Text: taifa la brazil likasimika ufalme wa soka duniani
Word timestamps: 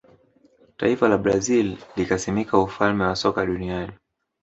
taifa 0.77 1.09
la 1.09 1.17
brazil 1.17 1.77
likasimika 1.95 2.57
ufalme 2.57 3.03
wa 3.03 3.15
soka 3.15 3.45
duniani 3.45 3.93